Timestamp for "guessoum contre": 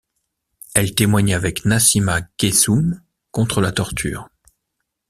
2.39-3.61